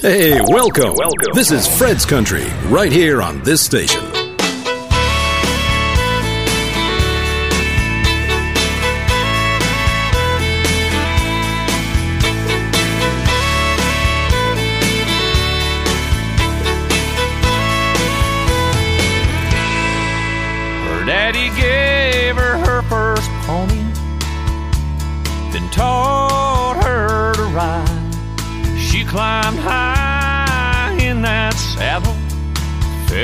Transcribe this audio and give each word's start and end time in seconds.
Hey, 0.00 0.40
welcome. 0.48 0.94
Welcome. 0.96 1.34
This 1.34 1.50
is 1.50 1.66
Fred's 1.76 2.06
Country, 2.06 2.46
right 2.70 2.90
here 2.90 3.20
on 3.20 3.42
this 3.42 3.60
station. 3.62 4.19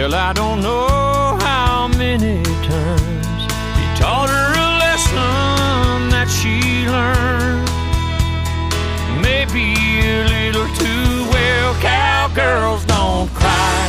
Fell 0.06 0.15
I 0.15 0.33
don't 0.33 0.60
know 0.60 1.37
how 1.41 1.88
many 1.88 2.42
times. 2.42 3.41
He 3.78 3.87
taught 4.01 4.29
her 4.37 4.51
a 4.66 4.69
lesson 4.84 6.10
that 6.15 6.29
she 6.38 6.55
learned, 6.96 7.69
maybe 9.20 9.66
a 10.06 10.23
little 10.34 10.69
too 10.82 11.10
well. 11.34 11.70
Cowgirls 11.80 12.84
don't 12.84 13.29
cry. 13.41 13.87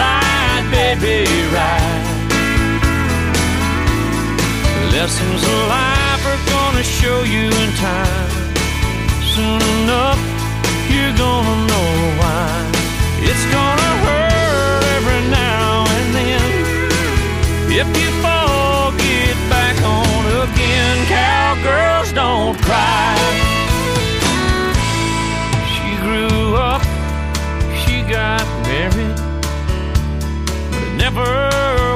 Ride, 0.00 0.66
baby, 0.76 1.18
ride. 1.56 2.06
Lessons 4.96 5.42
of 5.52 5.58
life 5.76 6.22
are 6.32 6.42
gonna 6.54 6.84
show 6.98 7.18
you 7.34 7.46
in 7.62 7.70
time. 7.88 8.30
Soon 9.34 9.60
enough, 9.76 10.20
you're 10.90 11.16
gonna 11.16 11.56
know 11.70 12.20
why. 12.20 12.65
It's 13.30 13.46
gonna 13.56 13.92
hurt 14.06 14.82
every 14.96 15.22
now 15.30 15.84
and 15.96 16.14
then. 16.14 16.48
If 17.80 17.88
you 18.00 18.10
fall, 18.22 18.92
get 18.92 19.36
back 19.50 19.76
on 19.82 20.22
again. 20.44 20.96
Cowgirls 21.06 22.12
don't 22.12 22.56
cry. 22.62 23.16
She 25.72 25.88
grew 26.04 26.56
up, 26.56 26.82
she 27.82 28.02
got 28.02 28.44
married, 28.70 29.18
but 30.70 30.82
it 30.86 30.94
never 30.96 31.30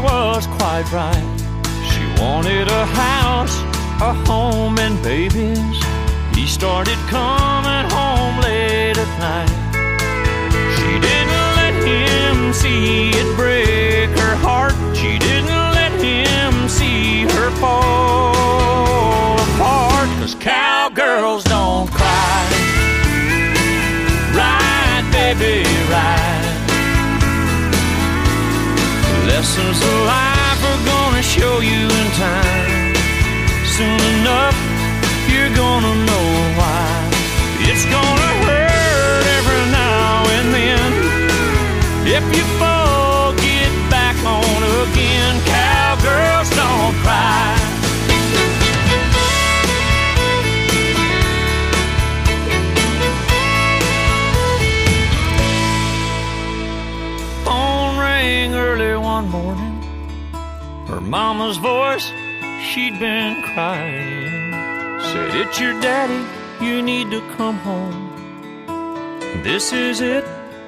was 0.03 0.47
quite 0.59 0.87
right. 0.92 1.28
She 1.91 2.03
wanted 2.20 2.69
a 2.69 2.84
house, 2.87 3.56
a 4.03 4.12
home, 4.28 4.78
and 4.78 5.00
babies. 5.03 5.78
He 6.34 6.47
started 6.47 6.98
coming 7.09 7.87
home 7.91 8.41
late 8.41 8.98
at 8.98 9.12
night. 9.19 9.59
See 12.53 13.11
it 13.11 13.37
break 13.37 14.11
her 14.19 14.34
heart. 14.37 14.75
She 14.95 15.19
didn't 15.19 15.62
let 15.79 15.93
him 15.93 16.69
see 16.69 17.23
her 17.23 17.51
fall 17.62 19.34
apart. 19.39 20.09
Cause 20.19 20.34
cowgirls 20.34 21.45
don't 21.45 21.89
cry. 21.91 22.43
Ride, 24.34 25.06
baby, 25.12 25.62
ride. 25.95 26.51
Lessons 29.31 29.78
of 29.81 29.97
life 30.11 30.62
are 30.71 30.83
gonna 30.93 31.23
show 31.23 31.61
you 31.61 31.83
in 32.01 32.06
time. 32.19 32.95
Soon 33.77 34.01
enough, 34.19 34.59
you're 35.31 35.55
gonna 35.55 35.95
know 36.05 36.19
mama's 61.32 61.58
voice, 61.58 62.12
she'd 62.60 62.98
been 62.98 63.41
crying. 63.54 64.50
Said, 65.00 65.30
It's 65.36 65.60
your 65.60 65.80
daddy, 65.80 66.26
you 66.64 66.82
need 66.82 67.08
to 67.12 67.20
come 67.36 67.56
home. 67.58 68.10
This 69.44 69.72
is 69.72 70.00
it, 70.00 70.24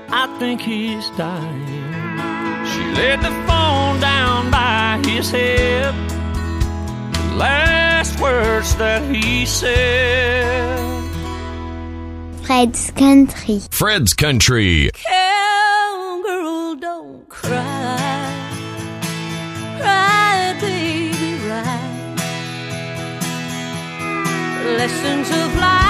I 0.08 0.24
think 0.38 0.60
he's 0.60 1.10
dying. 1.10 1.66
She 2.70 2.82
laid 2.94 3.18
the 3.22 3.34
phone 3.48 3.98
down 3.98 4.52
by 4.52 5.02
his 5.04 5.32
head. 5.32 5.92
The 7.12 7.34
last 7.34 8.20
words 8.20 8.76
that 8.76 9.02
he 9.12 9.44
said. 9.44 10.78
Fred's 12.44 12.92
Country. 12.92 13.62
Fred's 13.72 14.12
Country. 14.12 14.90
Lessons 24.82 25.30
of 25.30 25.54
life 25.60 25.81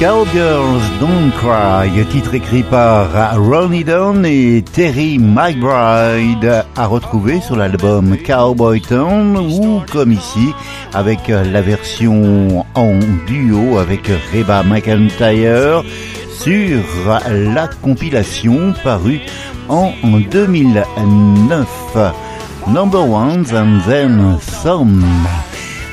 Cowgirls 0.00 0.82
Don't 1.00 1.32
Cry, 1.38 1.90
titre 2.06 2.34
écrit 2.34 2.62
par 2.62 3.08
Ronnie 3.36 3.82
Down 3.82 4.24
et 4.24 4.62
Terry 4.62 5.18
McBride, 5.18 6.64
à 6.76 6.86
retrouver 6.86 7.40
sur 7.40 7.56
l'album 7.56 8.16
Cowboy 8.24 8.80
Town 8.80 9.36
ou 9.36 9.82
comme 9.90 10.12
ici 10.12 10.54
avec 10.94 11.26
la 11.26 11.62
version 11.62 12.64
en 12.76 12.98
duo 13.26 13.78
avec 13.78 14.08
Reba 14.32 14.62
McIntyre 14.62 15.82
sur 16.30 16.80
la 17.28 17.66
compilation 17.66 18.74
parue 18.84 19.20
en 19.68 19.92
2009. 20.30 21.66
Number 22.68 23.00
Ones 23.00 23.52
and 23.52 23.80
Then 23.84 24.38
Some. 24.62 25.04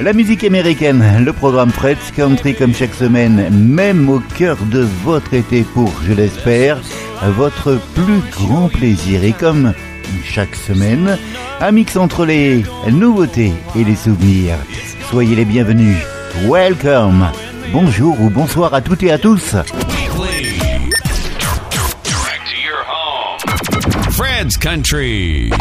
La 0.02 0.12
musique 0.12 0.44
américaine, 0.44 1.24
le 1.24 1.32
programme 1.32 1.72
Fred's 1.72 2.12
Country 2.12 2.54
comme 2.54 2.76
chaque 2.76 2.94
semaine, 2.94 3.50
même 3.52 4.10
au 4.10 4.20
cœur 4.20 4.58
de 4.70 4.86
votre 5.04 5.34
été 5.34 5.64
pour, 5.64 5.92
je 6.06 6.12
l'espère, 6.12 6.80
votre 7.38 7.80
plus 7.94 8.20
grand 8.32 8.68
plaisir. 8.68 9.24
Et 9.24 9.32
comme 9.32 9.74
chaque 10.26 10.56
semaine, 10.56 11.18
un 11.62 11.72
mix 11.72 11.96
entre 11.96 12.26
les 12.26 12.66
nouveautés 12.92 13.54
et 13.78 13.84
les 13.86 13.96
souvenirs. 13.96 14.58
Soyez 15.10 15.36
les 15.36 15.46
bienvenus. 15.46 15.98
Welcome. 16.46 17.30
Bonjour 17.72 18.20
ou 18.20 18.30
bonsoir 18.30 18.74
à 18.74 18.82
toutes 18.82 19.04
et 19.04 19.12
à 19.12 19.18
tous. 19.18 19.56
Fred's 24.12 24.58
Country. 24.58 25.52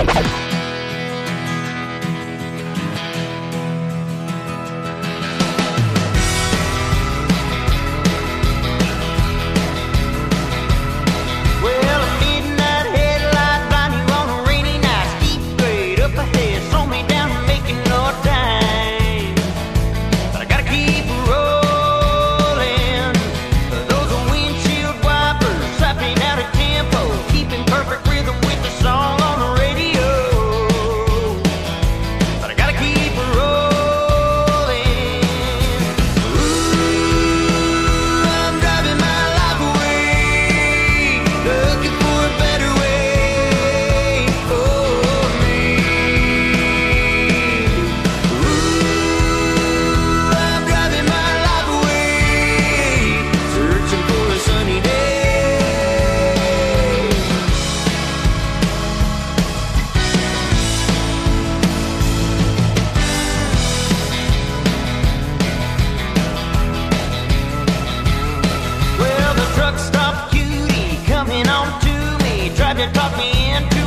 Have 72.75 72.89
you 72.89 72.93
talked 72.93 73.19
me 73.19 73.55
into 73.55 73.84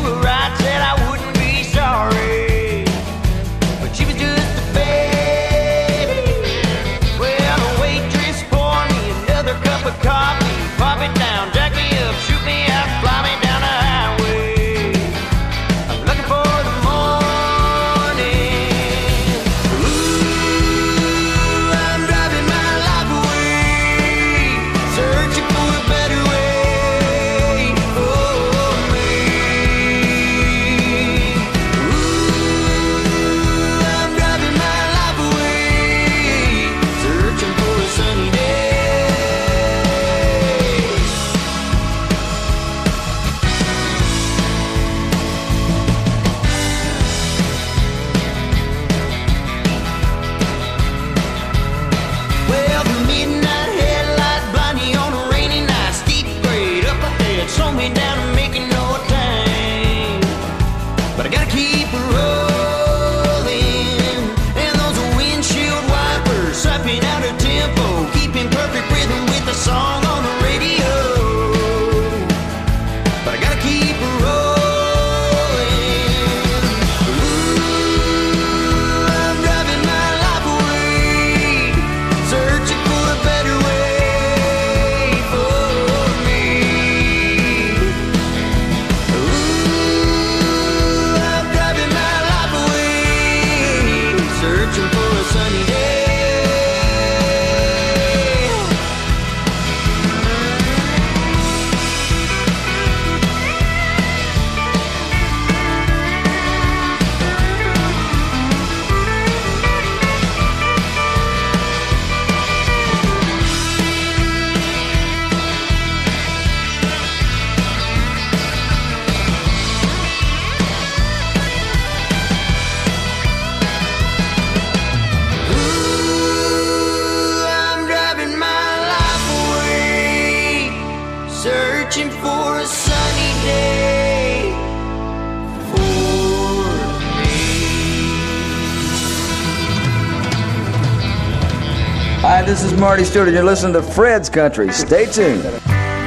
Marty 142.87 143.03
Stewart, 143.03 143.27
you're 143.33 143.43
listening 143.43 143.73
to 143.73 143.81
Fred's 143.81 144.29
Country. 144.29 144.71
Stay 144.71 145.07
tuned. 145.07 145.43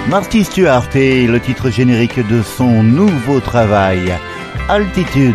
Marty 0.08 0.44
Stewart 0.44 0.88
est 0.94 1.26
le 1.26 1.38
titre 1.38 1.68
générique 1.68 2.26
de 2.26 2.40
son 2.40 2.82
nouveau 2.82 3.38
travail, 3.38 4.18
Altitude. 4.66 5.34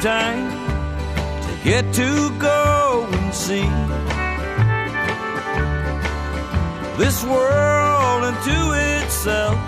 time 0.00 0.48
to 1.42 1.64
get 1.64 1.92
to 1.92 2.30
go 2.38 3.08
and 3.10 3.34
see 3.34 3.68
this 6.96 7.24
world 7.24 8.24
into 8.24 9.02
itself. 9.02 9.58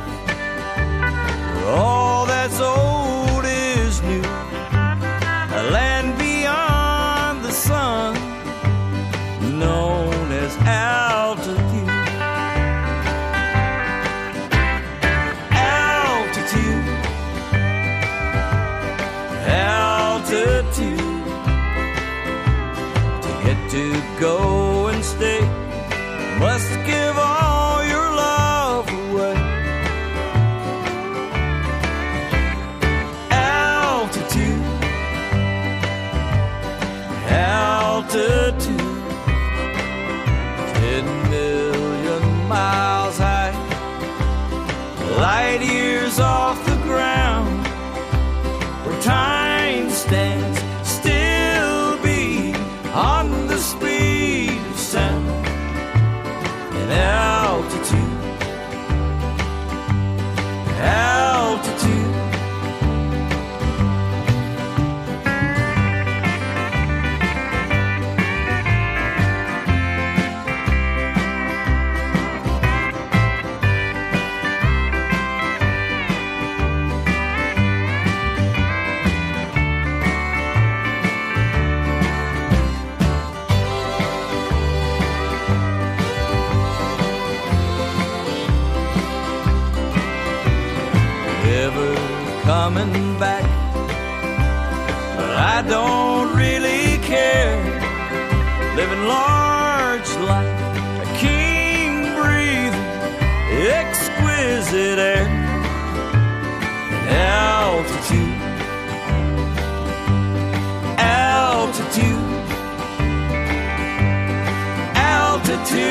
All 1.67 2.27
that's 2.27 2.61
old. 2.61 2.80
altitude. 114.95 115.91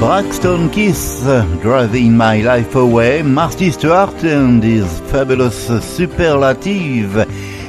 Braxton 0.00 0.68
Kiss, 0.70 1.22
Driving 1.62 2.16
My 2.16 2.42
Life 2.42 2.74
Away, 2.74 3.22
Marty 3.22 3.70
Stewart 3.70 4.24
and 4.24 4.60
his 4.64 5.00
fabulous 5.12 5.70
superlative. 5.80 7.24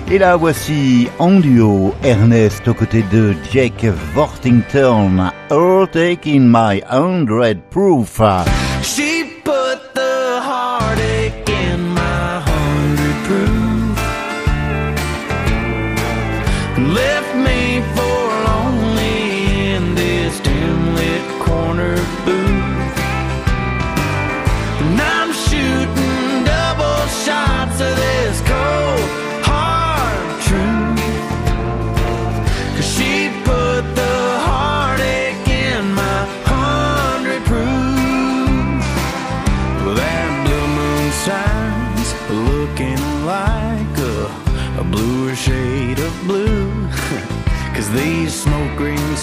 Et 0.10 0.18
là, 0.18 0.36
voici 0.36 1.08
en 1.20 1.40
duo 1.40 1.94
Ernest 2.04 2.68
aux 2.68 2.74
côtés 2.74 3.04
de 3.12 3.36
Jake 3.52 3.86
Vortington, 4.16 5.32
All 5.52 5.88
Taking 5.92 6.42
My 6.42 6.82
Hundred 6.90 7.62
Proof. 7.70 8.20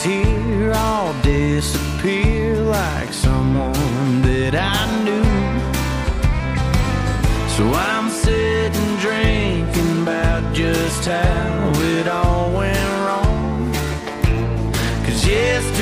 things 0.01 0.03
here 0.03 0.73
all 0.75 1.13
disappear 1.23 2.57
like 2.57 3.13
someone 3.13 4.23
that 4.23 4.55
I 4.55 5.05
knew. 5.05 5.25
So 7.57 7.65
I'm 7.73 8.09
sitting 8.11 8.97
drinking 8.97 10.03
about 10.03 10.55
just 10.55 11.05
how 11.07 11.73
it 11.75 12.09
all 12.09 12.53
went 12.53 12.89
wrong. 13.05 13.73
Cause 15.05 15.27
yesterday 15.27 15.80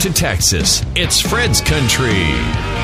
to 0.00 0.12
Texas. 0.12 0.84
It's 0.94 1.20
Fred's 1.20 1.60
Country. 1.60 2.81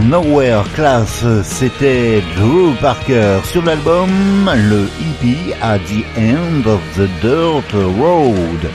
Nowhere 0.00 0.64
Class, 0.74 1.24
c'était 1.42 2.22
Drew 2.36 2.74
Parker 2.80 3.38
sur 3.44 3.62
l'album 3.62 4.10
Le 4.46 4.88
Hippie 5.00 5.52
at 5.62 5.78
the 5.78 6.04
End 6.18 6.68
of 6.68 6.80
the 6.96 7.08
Dirt 7.22 7.72
Road. 7.98 8.70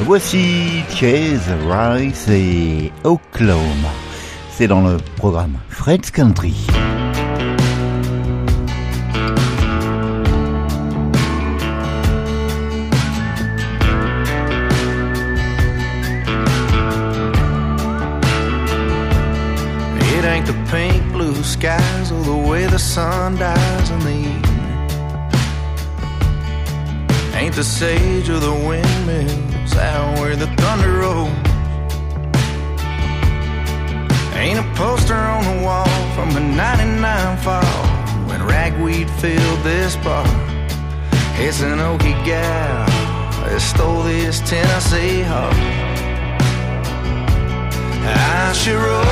Voici 0.00 0.82
Chase 0.88 1.50
Rice 1.68 2.28
et 2.28 2.90
Oklahoma. 3.04 3.92
C'est 4.50 4.66
dans 4.66 4.80
le 4.80 4.96
programme 5.16 5.58
Fred's 5.68 6.10
Country. 6.10 6.54
round 23.38 23.58
eyes. 23.58 23.90
Ain't 27.34 27.54
the 27.54 27.64
sage 27.64 28.28
of 28.28 28.40
the 28.40 28.52
windmills 28.52 29.76
out 29.76 30.18
where 30.18 30.36
the 30.36 30.46
thunder 30.58 30.98
rolls. 30.98 31.30
Ain't 34.34 34.58
a 34.58 34.74
poster 34.74 35.14
on 35.14 35.44
the 35.44 35.64
wall 35.64 35.86
from 36.14 36.36
a 36.36 36.40
99 36.40 37.36
fall 37.38 37.86
when 38.26 38.42
ragweed 38.44 39.10
filled 39.10 39.62
this 39.64 39.96
bar. 39.96 40.26
It's 41.36 41.60
an 41.62 41.78
okie 41.78 42.24
gal 42.24 42.86
that 43.44 43.60
stole 43.60 44.02
this 44.02 44.40
Tennessee 44.40 45.22
heart. 45.22 45.54
I 48.04 48.52
should 48.52 48.76
roll. 48.76 49.11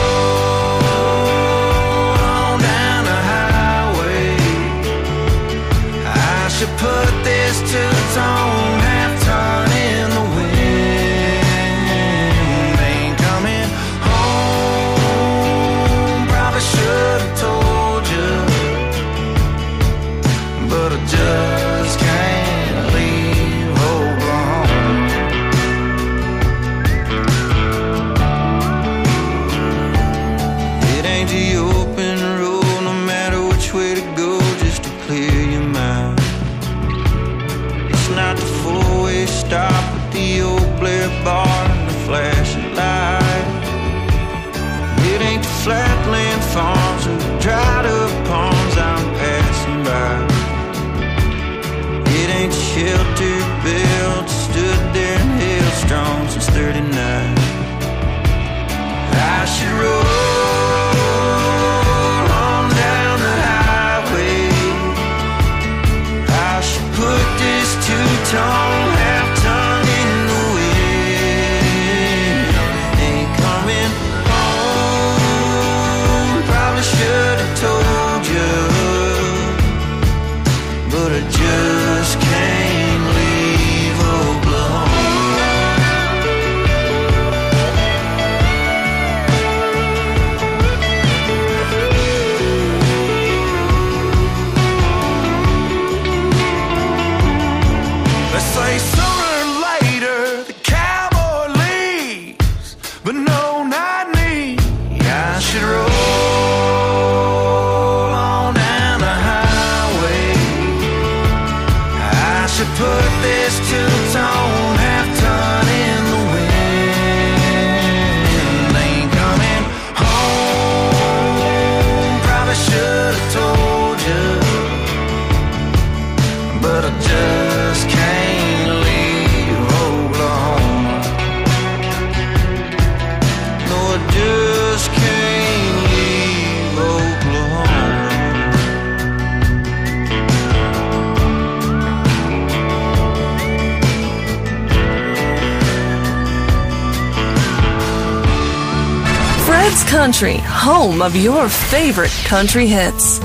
Country, 150.00 150.38
home 150.38 151.02
of 151.02 151.14
your 151.14 151.46
favorite 151.50 152.10
country 152.24 152.66
hits. 152.66 153.20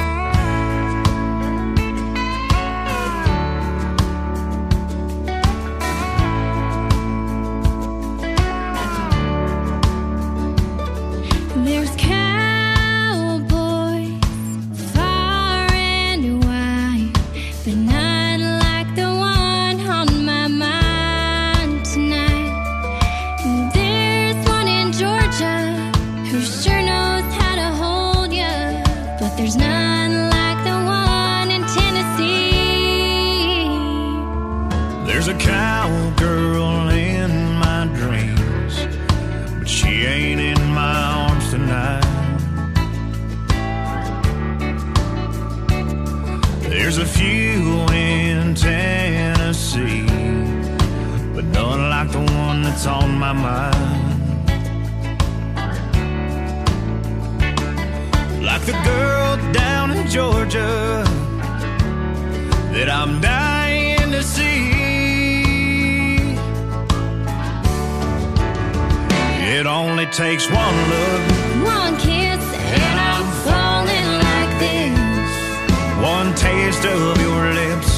It 69.57 69.67
only 69.67 70.05
takes 70.07 70.49
one 70.49 70.75
look, 70.89 71.21
one 71.63 71.95
kiss, 71.95 72.43
and 72.83 72.99
I'm 72.99 73.27
falling 73.47 74.09
like 74.27 74.51
this. 74.59 76.03
One 76.03 76.35
taste 76.35 76.83
of 76.83 77.21
your 77.21 77.53
lips. 77.53 77.94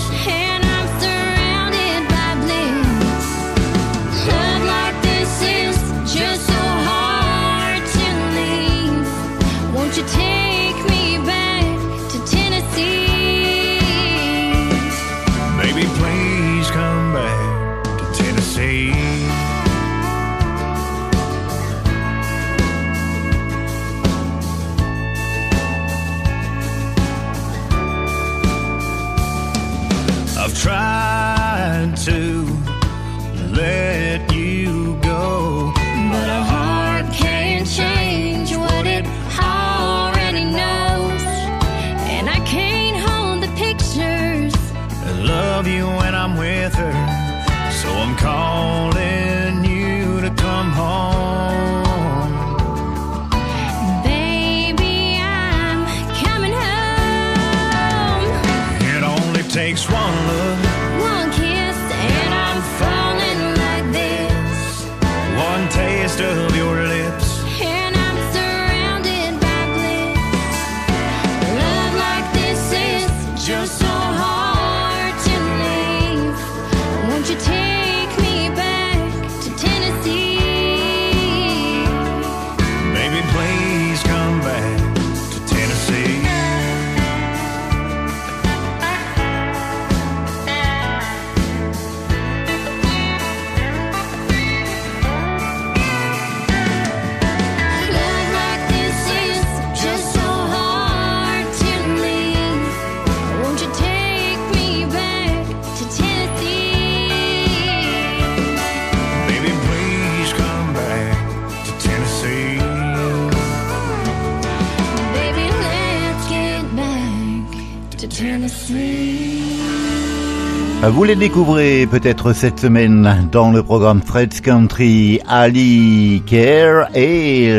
Vous 120.91 121.03
les 121.03 121.15
découvrez 121.15 121.87
peut-être 121.89 122.33
cette 122.33 122.59
semaine 122.59 123.27
dans 123.31 123.51
le 123.51 123.61
programme 123.61 124.01
Fred's 124.01 124.41
Country, 124.41 125.19
Ali 125.27 126.23
Care 126.25 126.89
et 126.95 127.51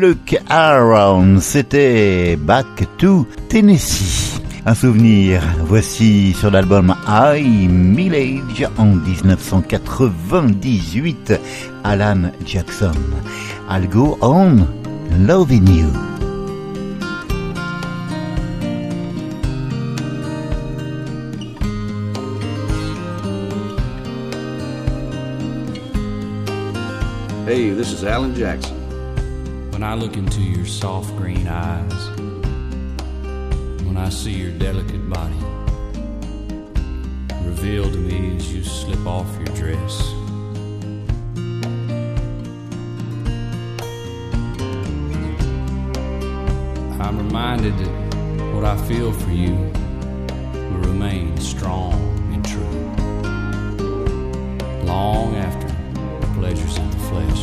Look 0.00 0.38
Around. 0.48 1.40
C'était 1.40 2.36
Back 2.36 2.66
to 2.98 3.26
Tennessee. 3.48 4.40
Un 4.64 4.74
souvenir, 4.74 5.42
voici 5.64 6.32
sur 6.34 6.50
l'album 6.50 6.94
I 7.08 7.68
Millage 7.68 8.66
en 8.76 8.86
1998, 8.86 11.32
Alan 11.84 12.32
Jackson. 12.46 12.92
I'll 13.70 13.86
go 13.88 14.18
on 14.20 14.66
loving 15.26 15.68
you. 15.68 16.17
Hey, 27.48 27.70
this 27.70 27.92
is 27.94 28.04
Alan 28.04 28.34
Jackson. 28.34 28.76
When 29.70 29.82
I 29.82 29.94
look 29.94 30.18
into 30.18 30.42
your 30.42 30.66
soft 30.66 31.16
green 31.16 31.48
eyes, 31.48 32.10
when 33.86 33.96
I 33.96 34.10
see 34.10 34.32
your 34.32 34.50
delicate 34.50 35.08
body, 35.08 35.32
revealed 37.46 37.94
to 37.94 37.98
me 37.98 38.36
as 38.36 38.52
you 38.52 38.62
slip 38.62 39.06
off 39.06 39.34
your 39.36 39.46
dress. 39.56 40.12
I'm 47.00 47.16
reminded 47.16 47.78
that 47.78 48.54
what 48.54 48.66
I 48.66 48.76
feel 48.86 49.10
for 49.10 49.30
you 49.30 49.54
will 50.52 50.82
remain 50.90 51.34
strong 51.38 51.94
and 52.30 52.46
true 52.46 52.92
long 54.84 55.34
after 55.36 55.67
pleasures 56.48 56.78
of 56.78 56.90
the 56.92 56.98
flesh. 57.10 57.42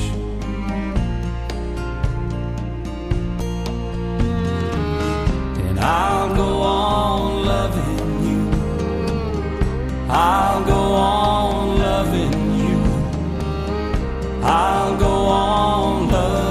And 5.69 5.79
I'll 5.79 6.35
go 6.35 6.61
on 6.61 7.45
loving 7.45 8.09
you. 8.29 8.41
I'll 10.09 10.65
go 10.65 10.73
on 10.73 11.77
loving 11.77 12.33
you. 12.63 12.77
I'll 14.41 14.97
go 14.97 15.13
on 15.27 16.09
loving 16.09 16.44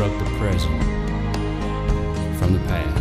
construct 0.00 0.30
the 0.30 0.38
present 0.38 0.82
from 2.38 2.54
the 2.54 2.58
past. 2.60 2.99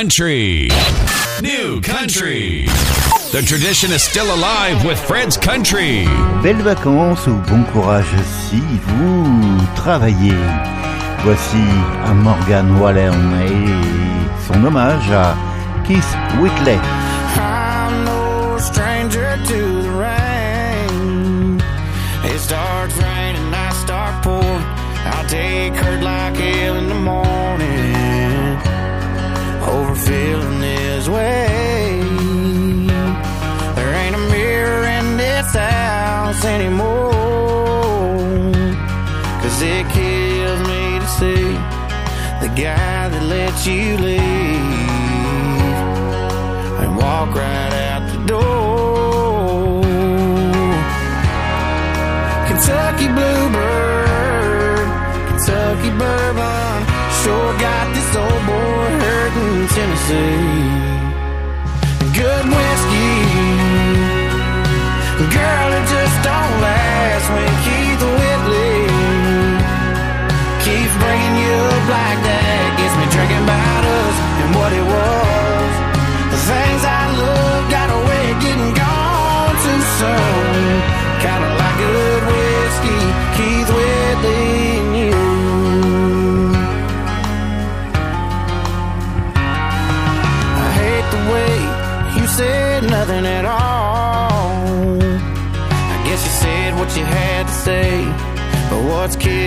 Country. 0.00 0.70
New 1.42 1.78
country. 1.82 2.64
The 3.32 3.42
tradition 3.44 3.92
is 3.92 4.02
still 4.02 4.34
alive 4.34 4.82
with 4.82 4.98
Fred's 4.98 5.36
Country. 5.36 6.06
Belles 6.42 6.62
vacances 6.62 7.26
ou 7.26 7.36
bon 7.46 7.64
courage 7.64 8.16
si 8.48 8.62
vous 8.86 9.60
travaillez. 9.76 10.40
Voici 11.22 11.64
un 12.06 12.14
Morgan 12.14 12.78
Wallen 12.80 13.12
et 13.44 14.46
son 14.46 14.64
hommage 14.64 15.10
à 15.10 15.36
Keith 15.86 16.16
Whitley. 16.40 16.80
I'm 17.36 18.06
no 18.06 18.56
stranger 18.58 19.36
to 19.48 19.82
the 19.82 19.90
rain. 20.00 21.60
It 22.24 22.38
starts 22.40 22.96
raining, 22.96 23.52
I 23.52 23.70
start 23.84 24.22
pouring. 24.22 24.64
I'll 25.04 25.28
take 25.28 25.74
hurt 25.74 26.02
like 26.02 26.36
hell 26.36 26.76
in 26.76 26.88
the 26.88 26.94
morning. 26.94 28.09
feeling 30.10 30.60
his 30.60 31.08
way. 31.08 32.00
There 33.76 33.92
ain't 34.02 34.16
a 34.16 34.24
mirror 34.34 34.82
in 34.98 35.06
this 35.16 35.48
house 35.54 36.44
anymore. 36.44 37.12
Cause 39.40 39.58
it 39.62 39.84
kills 39.96 40.60
me 40.70 40.82
to 41.02 41.08
see 41.18 41.46
the 42.42 42.50
guy 42.64 43.00
that 43.12 43.24
lets 43.34 43.62
you 43.68 43.86
leave 44.08 44.20
and 46.82 46.90
walk 46.96 47.30
right 47.44 47.74
out 47.90 48.02
the 48.12 48.20
door. 48.32 49.82
Kentucky 52.48 53.08
Bluebird, 53.16 54.88
Kentucky 55.28 55.90
Bourbon, 56.00 56.78
sure 57.20 57.52
got 57.66 57.86
this 57.94 58.10
old 58.24 58.42
boy 58.50 58.99
hurting 59.40 59.68
Tennessee. 59.68 60.89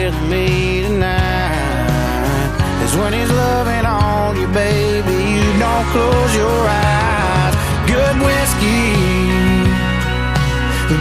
Killing 0.03 0.29
me 0.29 0.81
tonight 0.81 2.51
is 2.83 2.93
when 2.99 3.13
he's 3.13 3.31
loving 3.31 3.85
on 3.85 4.35
you, 4.35 4.47
baby. 4.47 5.15
You 5.35 5.47
don't 5.63 5.87
close 5.95 6.31
your 6.35 6.59
eyes. 6.67 7.55
Good 7.87 8.15
whiskey, 8.19 8.99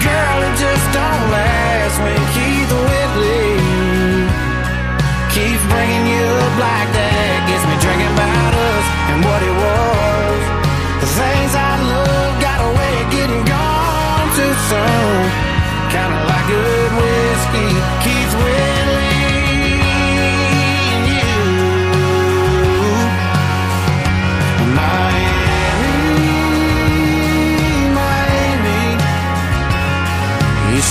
girl, 0.06 0.38
it 0.46 0.54
just 0.54 0.86
don't 0.94 1.24
last 1.34 1.96
when 2.04 2.20
Keith 2.34 2.72
Whitley 2.86 3.50
keeps 5.34 5.64
bringing 5.72 6.06
you 6.14 6.26
up 6.46 6.54
like 6.62 6.90
that. 6.94 7.34
Gets 7.50 7.64
me 7.70 7.74
drinking 7.82 8.12
about 8.14 8.54
us 8.54 8.86
and 9.10 9.18
what 9.26 9.40
it 9.50 9.56
was. 9.66 10.42
The 11.02 11.10
things 11.10 11.52
I 11.58 11.72
love 11.90 12.32
got 12.38 12.58
a 12.62 12.70
way 12.78 12.92
of 13.02 13.08
getting 13.10 13.44
gone 13.50 14.28
too 14.38 14.54
soon. 14.70 15.18
Kinda 15.90 16.18
like 16.30 16.46
good 16.46 16.81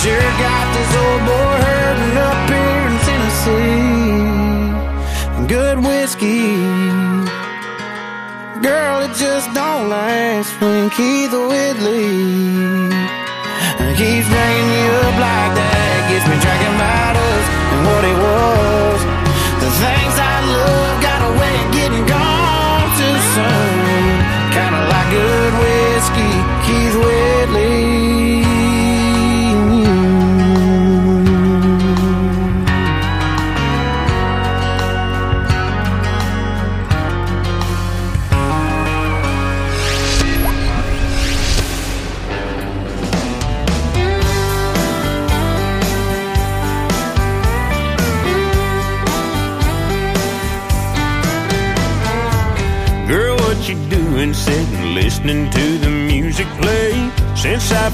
sure 0.01 0.31
got 0.41 0.65
this 0.73 0.91
old 1.03 1.21
boy 1.29 1.55
hurting 1.67 2.17
up 2.29 2.49
here 2.49 2.83
in 2.89 2.95
Tennessee. 3.05 3.85
Good 5.55 5.77
whiskey. 5.85 6.57
Girl, 8.67 8.95
it 9.05 9.13
just 9.25 9.47
don't 9.53 9.89
last 9.89 10.49
when 10.59 10.89
Keith 10.89 11.33
Whitley 11.33 12.89
keeps 14.01 14.27
bringing 14.33 14.69
you 14.81 14.89
up 15.05 15.17
like 15.27 15.53
that. 15.59 15.97
Gets 16.09 16.25
me 16.25 16.35
drinking 16.45 16.75
about 16.81 17.15
us 17.29 17.45
and 17.73 17.81
what 17.85 18.03
it 18.11 18.17
was. 18.25 18.99
The 19.61 19.69
things 19.85 20.15
I 20.17 20.30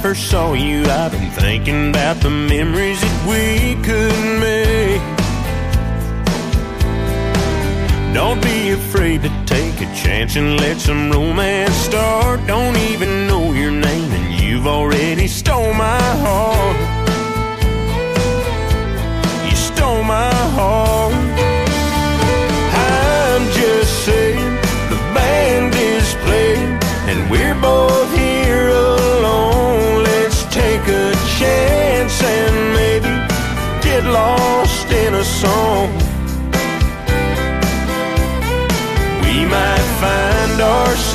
first 0.08 0.30
saw 0.32 0.54
you, 0.54 0.86
I've 0.86 1.12
been 1.12 1.30
thinking 1.32 1.90
about 1.90 2.22
the 2.22 2.30
memories 2.30 3.02
that 3.02 3.18
we 3.28 3.76
could 3.84 4.20
make. 4.40 5.02
Don't 8.14 8.42
be 8.42 8.70
afraid 8.70 9.24
to 9.24 9.30
take 9.46 9.82
a 9.82 9.94
chance 9.94 10.38
and 10.38 10.62
let 10.62 10.78
some 10.78 11.12
romance 11.12 11.76
start. 11.76 12.40
Don't 12.48 12.78
even 12.78 13.28
know 13.28 13.52
your 13.52 13.72
name, 13.72 14.10
and 14.14 14.42
you've 14.42 14.66
already 14.66 15.28
stole 15.28 15.74
my 15.74 16.02
heart. 16.24 16.97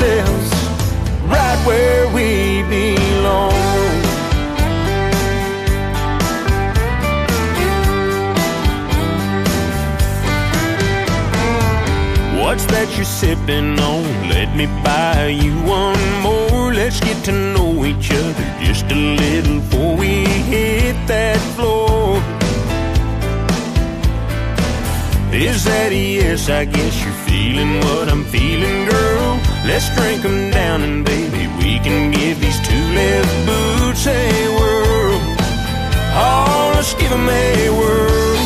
Ourselves 0.03 0.51
right 1.23 1.59
where 1.65 2.07
we 2.13 2.63
belong. 2.69 3.53
What's 12.41 12.65
that 12.65 12.87
you're 12.95 13.05
sipping 13.05 13.79
on? 13.79 14.03
Let 14.29 14.55
me 14.55 14.67
buy 14.83 15.27
you 15.27 15.53
one 15.63 16.21
more. 16.21 16.73
Let's 16.73 16.99
get 16.99 17.23
to 17.25 17.31
know 17.31 17.85
each 17.85 18.11
other 18.11 18.45
just 18.61 18.85
a 18.91 18.95
little 18.95 19.59
before 19.59 19.95
we 19.95 20.25
hit 20.25 20.95
that 21.07 21.39
floor. 21.55 22.21
Is 25.33 25.63
that 25.63 25.91
a 25.91 25.95
yes? 25.95 26.49
I 26.49 26.65
guess 26.65 27.03
you're 27.03 27.21
feeling 27.25 27.79
what 27.79 28.07
I'm 28.09 28.23
feeling, 28.25 28.85
girl. 28.87 29.52
Let's 29.65 29.89
drink 29.95 30.25
'em 30.25 30.51
down 30.51 30.81
and 30.81 31.05
baby, 31.05 31.47
we 31.59 31.79
can 31.79 32.11
give 32.11 32.35
these 32.41 32.59
two 32.67 32.85
left 32.99 33.33
boots 33.47 34.05
a 34.07 34.23
whirl. 34.57 35.19
Oh, 36.15 36.71
let's 36.75 36.93
give 36.95 37.11
'em 37.11 37.29
a 37.29 37.69
whirl. 37.77 38.37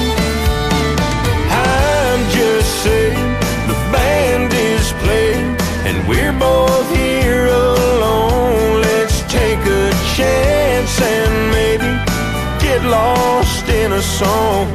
I'm 1.49 2.21
just 2.39 2.69
saying 2.83 3.29
the 3.71 3.77
band 3.91 4.53
is 4.53 4.87
playing 5.03 5.49
and 5.87 5.97
we're 6.07 6.37
both 6.47 6.87
here 6.95 7.47
alone. 7.47 8.81
Let's 8.87 9.17
take 9.37 9.61
a 9.83 9.85
chance 10.15 10.93
and 11.15 11.33
maybe 11.57 11.89
get 12.65 12.81
lost 12.97 13.65
in 13.81 13.89
a 14.01 14.03
song. 14.19 14.65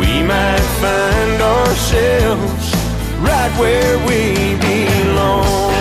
We 0.00 0.12
might 0.32 0.66
find 0.84 1.38
ourselves 1.56 2.57
where 3.58 3.98
we 4.06 4.54
belong. 4.60 5.72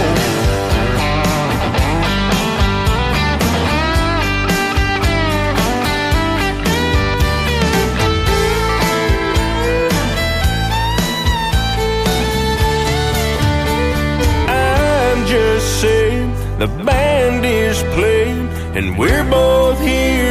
I'm 14.50 15.26
just 15.28 15.82
saying 15.82 16.34
the 16.58 16.68
band 16.84 17.46
is 17.46 17.84
playing 17.96 18.48
and 18.76 18.98
we're 18.98 19.30
both 19.30 19.80
here 19.80 20.27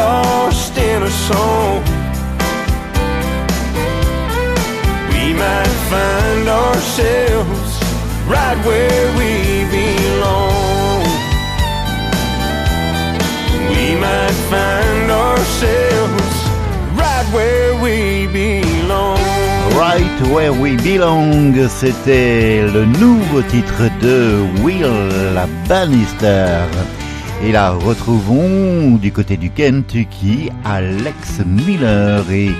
lost 0.00 0.74
in 0.76 1.02
a 1.02 1.14
song. 1.28 1.82
We 5.12 5.24
might 5.44 5.76
find 5.92 6.44
ourselves 6.62 7.70
right 8.34 8.58
where 8.68 9.06
we 9.18 9.32
belong. 9.78 11.04
We 13.72 13.86
might 14.06 14.38
find 14.54 15.10
ourselves 15.26 16.36
right 17.02 17.26
where 17.36 17.72
we 17.84 18.26
belong. 18.40 19.20
Right 19.80 20.20
Where 20.30 20.52
We 20.52 20.76
Belong, 20.76 21.54
c'était 21.68 22.62
le 22.74 22.84
nouveau 22.84 23.40
titre 23.42 23.88
de 24.02 24.44
Will 24.62 25.40
Bannister. 25.68 26.68
Et 27.42 27.52
là, 27.52 27.70
retrouvons 27.70 28.96
du 28.96 29.12
côté 29.12 29.38
du 29.38 29.50
Kentucky 29.50 30.50
Alex 30.62 31.40
Miller 31.46 32.30
et 32.30 32.50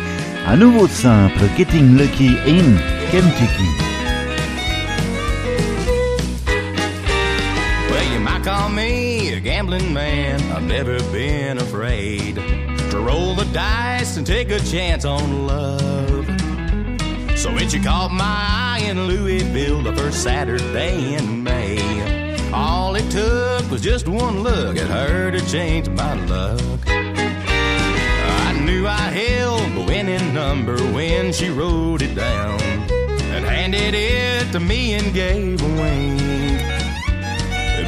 un 0.46 0.56
nouveau 0.56 0.88
simple, 0.88 1.40
Getting 1.56 1.98
Lucky 1.98 2.30
in 2.46 2.78
Kentucky. 3.10 3.68
Well, 7.90 8.12
you 8.12 8.20
might 8.20 8.42
call 8.42 8.70
me 8.70 9.34
a 9.34 9.40
gambling 9.40 9.92
man. 9.92 10.40
I've 10.50 10.64
never 10.64 10.98
been 11.12 11.58
afraid 11.58 12.36
to 12.90 12.98
roll 13.00 13.34
the 13.34 13.44
dice 13.52 14.16
and 14.16 14.26
take 14.26 14.50
a 14.50 14.60
chance 14.60 15.04
on 15.04 15.46
love. 15.46 16.26
So 17.36 17.52
when 17.52 17.68
she 17.68 17.80
caught 17.80 18.12
my 18.12 18.24
eye 18.24 18.82
in 18.88 19.06
Louisville 19.06 19.82
the 19.82 19.94
first 19.94 20.22
Saturday 20.22 21.14
in 21.14 21.42
May, 21.44 22.19
all 22.52 22.96
it 22.96 23.10
took 23.10 23.70
was 23.70 23.82
just 23.82 24.08
one 24.08 24.42
look 24.42 24.76
at 24.76 24.88
her 24.88 25.30
to 25.30 25.40
change 25.46 25.88
my 25.88 26.14
luck. 26.26 26.60
I 26.86 28.60
knew 28.64 28.86
I 28.86 28.96
held 28.96 29.72
the 29.72 29.84
winning 29.86 30.34
number 30.34 30.76
when 30.92 31.32
she 31.32 31.48
wrote 31.48 32.02
it 32.02 32.14
down 32.14 32.60
and 32.60 33.44
handed 33.44 33.94
it 33.94 34.50
to 34.52 34.60
me 34.60 34.94
and 34.94 35.12
gave 35.14 35.62
a 35.62 35.68
wink. 35.80 36.20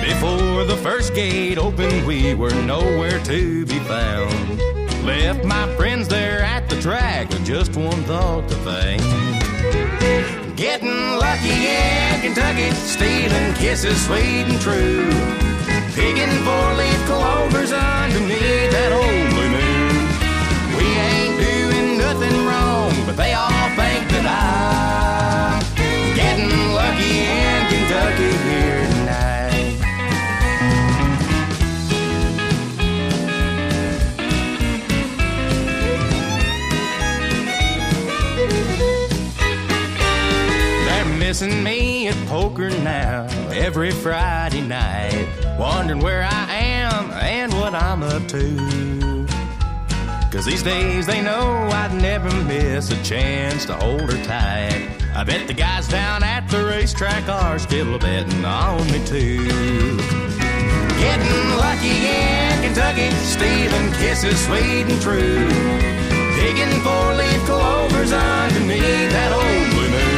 Before 0.02 0.64
the 0.64 0.76
first 0.82 1.14
gate 1.14 1.58
opened, 1.58 2.06
we 2.06 2.34
were 2.34 2.54
nowhere 2.62 3.18
to 3.24 3.66
be 3.66 3.78
found. 3.80 4.58
Left 5.04 5.44
my 5.44 5.66
friends 5.76 6.06
there 6.06 6.42
at 6.42 6.68
the 6.68 6.80
track 6.80 7.28
with 7.30 7.44
just 7.44 7.76
one 7.76 8.02
thought 8.04 8.48
to 8.48 8.54
think. 8.56 10.41
Getting 10.56 11.16
lucky 11.18 11.66
in 11.66 12.20
Kentucky, 12.20 12.70
stealing 12.72 13.54
kisses 13.54 14.04
sweet 14.04 14.44
and 14.46 14.60
true. 14.60 15.08
Picking 15.94 16.30
four-leaf 16.44 17.06
clovers 17.06 17.72
underneath 17.72 18.70
that 18.70 18.92
old 18.92 19.30
blue 19.32 19.48
moon. 19.48 19.96
We 20.76 20.84
ain't 20.84 21.38
doing 21.40 21.98
nothing 21.98 22.46
wrong, 22.46 22.92
but 23.06 23.16
they 23.16 23.32
all 23.32 23.68
think 23.76 24.08
that 24.10 24.26
I'm 24.26 24.91
missing 41.32 41.64
me 41.64 42.08
at 42.08 42.26
poker 42.26 42.68
now 42.68 43.26
every 43.52 43.90
Friday 43.90 44.60
night, 44.60 45.26
wondering 45.58 45.98
where 45.98 46.24
I 46.24 46.44
am 46.52 47.10
and 47.12 47.50
what 47.54 47.74
I'm 47.74 48.02
up 48.02 48.28
to. 48.28 49.26
Cause 50.30 50.44
these 50.44 50.62
days 50.62 51.06
they 51.06 51.22
know 51.22 51.70
I'd 51.72 51.94
never 51.94 52.30
miss 52.44 52.90
a 52.90 53.02
chance 53.02 53.64
to 53.64 53.72
hold 53.76 54.12
her 54.12 54.24
tight. 54.24 54.90
I 55.14 55.24
bet 55.24 55.46
the 55.46 55.54
guys 55.54 55.88
down 55.88 56.22
at 56.22 56.46
the 56.50 56.66
racetrack 56.66 57.26
are 57.30 57.58
still 57.58 57.98
betting 57.98 58.44
on 58.44 58.84
me 58.92 59.02
too. 59.06 59.46
Getting 61.00 61.48
lucky 61.56 61.96
in 62.12 62.60
Kentucky, 62.60 63.08
stealing 63.24 63.90
kisses 63.94 64.38
sweet 64.44 64.84
and 64.84 65.00
true. 65.00 65.48
Digging 66.36 66.78
four-leaf 66.84 67.40
clovers 67.46 68.12
underneath 68.12 69.10
that 69.16 69.32
old 69.32 69.70
blue 69.72 69.88
moon. 69.88 70.11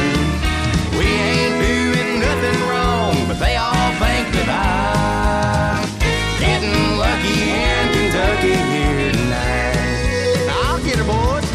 Kentucky 8.35 8.53
here 8.53 9.11
tonight. 9.11 10.47
I'll 10.49 10.83
get 10.83 10.97
her, 10.97 11.03
boys. 11.05 11.45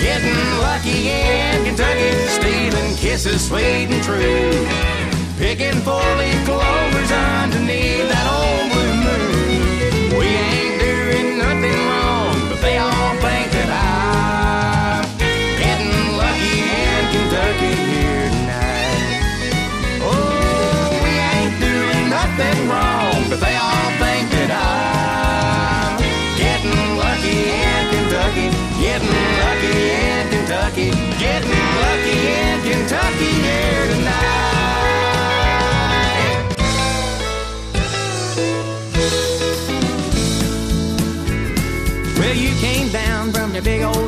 Getting 0.00 0.58
lucky 0.60 1.10
in 1.10 1.64
Kentucky, 1.64 2.10
stealing 2.28 2.96
kisses 2.96 3.46
sweet 3.46 3.88
and 3.90 4.02
true. 4.02 4.66
Picking 5.38 5.80
four-leaf 5.82 6.44
clovers 6.44 6.63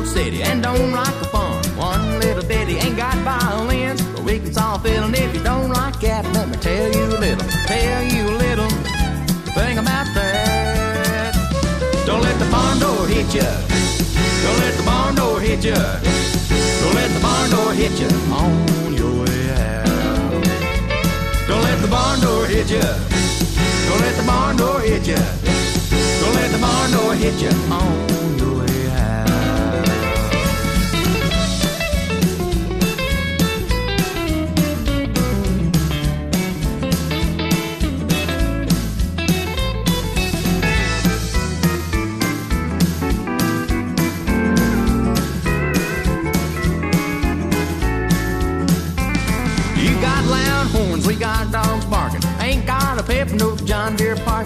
city 0.07 0.41
and 0.41 0.63
don't 0.63 0.91
like 0.91 1.17
the 1.19 1.25
fun. 1.25 1.63
One 1.75 2.19
little 2.19 2.43
bitty 2.43 2.77
ain't 2.77 2.97
got 2.97 3.15
violins, 3.17 4.01
but 4.01 4.23
we 4.23 4.39
can 4.39 4.53
solve 4.53 4.81
fiddling 4.83 5.13
if 5.15 5.35
you 5.35 5.43
don't 5.43 5.69
like 5.69 5.99
that. 6.01 6.23
Let 6.33 6.47
me 6.49 6.57
tell 6.57 6.87
you 6.95 7.03
a 7.05 7.19
little, 7.25 7.47
tell 7.67 8.03
you 8.03 8.23
a 8.33 8.35
little 8.45 8.69
thing 9.57 9.77
about 9.77 10.07
that. 10.15 11.33
Don't 12.05 12.21
let 12.21 12.39
the 12.39 12.49
barn 12.49 12.79
door 12.79 13.05
hit 13.07 13.29
ya. 13.35 13.49
Don't 14.43 14.59
let 14.63 14.73
the 14.79 14.83
barn 14.83 15.15
door 15.15 15.39
hit 15.41 15.63
ya. 15.63 15.75
Don't 16.81 16.95
let 16.95 17.09
the 17.15 17.21
barn 17.21 17.49
door 17.51 17.73
hit 17.73 17.99
ya 17.99 18.09
on 18.41 18.93
your 18.95 19.13
way 19.25 19.49
out. 19.51 20.43
Don't 21.47 21.63
let 21.63 21.79
the 21.81 21.89
barn 21.89 22.19
door 22.21 22.45
hit 22.45 22.69
ya. 22.71 22.87
Don't 23.87 24.01
let 24.05 24.15
the 24.15 24.25
barn 24.25 24.55
door 24.55 24.79
hit 24.79 25.05
ya. 25.05 25.21
Don't 26.21 26.35
let 26.39 26.49
the 26.51 26.59
barn 26.59 26.91
door 26.91 27.13
hit 27.13 27.35
ya 27.41 27.51
on 27.75 28.16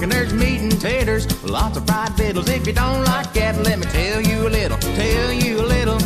Deere 0.02 0.10
parking. 0.10 0.10
There's 0.10 0.34
meat 0.34 0.62
and 0.62 0.82
taters, 0.82 1.44
lots 1.44 1.78
of 1.78 1.86
fried 1.86 2.14
fiddles. 2.16 2.50
If 2.50 2.66
you 2.68 2.74
don't 2.74 3.04
like 3.06 3.34
that, 3.34 3.58
let 3.64 3.80
me 3.80 3.86
tell 3.86 4.22
you 4.22 4.48
a 4.48 4.50
little, 4.50 4.78
tell 4.78 5.32
you 5.32 5.62
a 5.62 5.66
little 5.66 6.00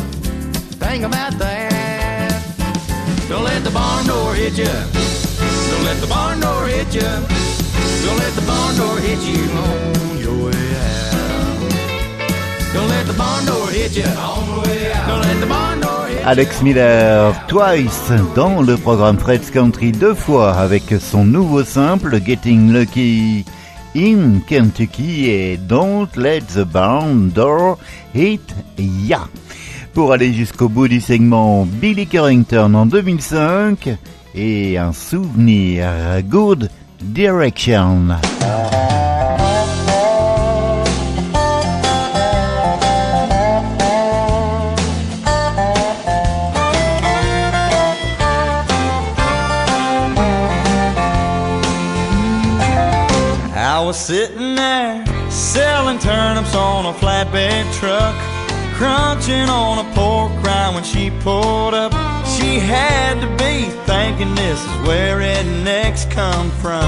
thing 0.80 1.04
about 1.04 1.38
that. 1.38 2.42
Don't 3.28 3.44
let 3.44 3.64
the 3.64 3.70
barn 3.70 4.06
door 4.06 4.34
hit 4.34 4.58
ya. 4.58 4.66
Don't 5.70 5.84
let 5.84 6.00
the 6.00 6.06
barn 6.08 6.40
door 6.40 6.66
hit 6.66 6.94
ya. 6.94 7.20
Don't 8.04 8.18
let 8.18 8.34
the 8.34 8.42
barn 8.46 8.76
door 8.76 8.98
hit 8.98 9.20
you 9.24 9.42
on 9.50 10.18
your 10.18 10.46
way 10.46 10.76
out. 10.76 11.12
Don't 12.72 12.88
let 12.88 13.06
the 13.06 13.14
barn 13.14 13.46
door 13.46 13.68
hit 13.70 13.96
ya 13.96 14.08
on 14.20 14.46
the 14.46 14.68
way 14.68 14.92
out. 14.92 15.08
Don't 15.08 15.22
let 15.22 15.40
the 15.40 15.46
barn 15.46 15.80
door. 15.80 15.96
Alex 16.24 16.60
Miller, 16.60 17.32
twice 17.46 18.10
dans 18.34 18.60
le 18.60 18.76
programme 18.76 19.16
Fred's 19.16 19.48
Country, 19.50 19.92
deux 19.92 20.14
fois 20.14 20.54
avec 20.54 20.82
son 21.00 21.24
nouveau 21.24 21.62
simple 21.62 22.20
Getting 22.20 22.72
Lucky 22.72 23.44
in 23.96 24.40
Kentucky 24.46 25.30
et 25.30 25.56
Don't 25.56 26.14
Let 26.16 26.42
the 26.54 26.64
Barn 26.64 27.30
Door 27.30 27.78
Hit 28.14 28.54
Ya. 28.78 29.26
Pour 29.94 30.12
aller 30.12 30.34
jusqu'au 30.34 30.68
bout 30.68 30.88
du 30.88 31.00
segment, 31.00 31.64
Billy 31.64 32.06
Currington 32.06 32.74
en 32.74 32.84
2005 32.84 33.96
et 34.34 34.76
un 34.76 34.92
souvenir 34.92 35.88
Good 36.28 36.68
Direction. 37.00 38.08
Was 53.96 54.04
sitting 54.04 54.54
there 54.54 55.04
selling 55.30 55.98
turnips 55.98 56.54
on 56.54 56.84
a 56.86 56.92
flatbed 56.92 57.64
truck, 57.78 58.14
crunching 58.74 59.48
on 59.48 59.78
a 59.78 59.94
pork 59.94 60.32
rind 60.44 60.74
when 60.74 60.84
she 60.84 61.10
pulled 61.20 61.72
up. 61.72 61.92
She 62.26 62.58
had 62.58 63.20
to 63.20 63.28
be 63.42 63.70
thinking 63.86 64.34
this 64.34 64.60
is 64.60 64.86
where 64.86 65.18
rednecks 65.20 66.10
come 66.10 66.50
from. 66.62 66.84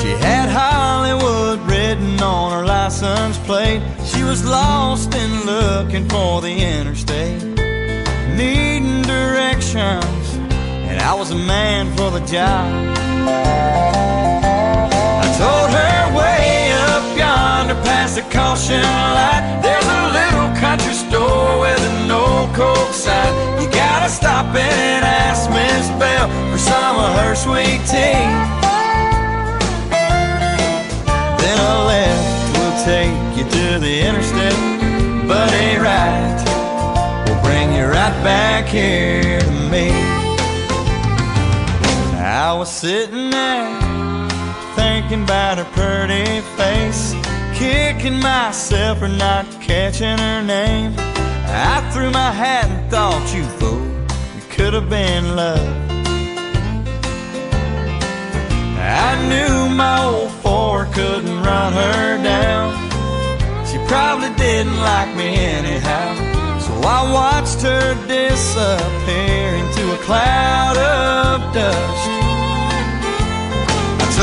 She 0.00 0.10
had 0.26 0.48
Hollywood 0.48 1.60
written 1.70 2.20
on 2.20 2.52
her 2.52 2.66
license 2.66 3.38
plate. 3.46 3.82
She 4.04 4.22
was 4.24 4.44
lost 4.44 5.14
and 5.14 5.46
looking 5.46 6.08
for 6.08 6.40
the 6.40 6.52
interstate, 6.52 7.42
needing 8.36 9.02
directions, 9.02 10.34
and 10.88 11.00
I 11.00 11.14
was 11.14 11.30
a 11.30 11.36
man 11.36 11.96
for 11.96 12.10
the 12.10 12.24
job. 12.26 13.03
I 15.22 15.26
told 15.38 15.70
her 15.70 16.16
way 16.16 16.72
up 16.72 17.04
yonder 17.16 17.78
past 17.82 18.16
the 18.16 18.22
caution 18.30 18.82
light, 18.82 19.60
there's 19.62 19.84
a 19.84 20.02
little 20.18 20.50
country 20.60 20.94
store 20.94 21.60
with 21.60 21.80
an 21.80 22.10
old 22.10 22.54
coke 22.54 22.92
sign. 22.92 23.32
You 23.60 23.68
gotta 23.70 24.08
stop 24.08 24.46
and 24.54 25.04
ask 25.04 25.50
Miss 25.50 25.88
Bell 26.00 26.28
for 26.50 26.58
some 26.58 26.96
of 26.96 27.12
her 27.20 27.34
sweet 27.34 27.80
tea. 27.90 28.24
Then 31.40 31.58
a 31.58 31.84
left 31.90 32.58
will 32.58 32.76
take 32.84 33.36
you 33.36 33.44
to 33.44 33.78
the 33.78 33.94
interstate, 34.08 35.28
but 35.28 35.52
a 35.52 35.78
right 35.78 36.40
will 37.26 37.40
bring 37.42 37.72
you 37.74 37.84
right 37.84 38.16
back 38.22 38.66
here 38.66 39.40
to 39.40 39.50
me. 39.70 40.23
I 42.44 42.52
was 42.52 42.70
sitting 42.70 43.30
there 43.30 43.80
thinking 44.76 45.22
about 45.22 45.56
her 45.56 45.64
pretty 45.72 46.42
face, 46.58 47.14
kicking 47.54 48.20
myself 48.20 48.98
for 48.98 49.08
not 49.08 49.46
catching 49.62 50.18
her 50.18 50.42
name. 50.42 50.92
I 51.48 51.80
threw 51.90 52.10
my 52.10 52.30
hat 52.30 52.68
and 52.68 52.90
thought 52.90 53.34
you 53.34 53.44
fool, 53.56 53.82
it 54.36 54.50
could 54.50 54.74
have 54.74 54.90
been 54.90 55.34
love. 55.34 55.58
I 58.76 59.10
knew 59.30 59.74
my 59.74 60.04
old 60.04 60.30
four 60.42 60.84
couldn't 60.92 61.42
run 61.42 61.72
her 61.72 62.22
down. 62.22 62.76
She 63.64 63.78
probably 63.88 64.28
didn't 64.36 64.76
like 64.76 65.16
me 65.16 65.34
anyhow. 65.34 66.60
So 66.60 66.72
I 66.86 67.10
watched 67.10 67.62
her 67.62 67.94
disappear 68.06 69.54
into 69.62 69.94
a 69.94 69.98
cloud 70.04 70.76
of 70.76 71.54
dust. 71.54 72.23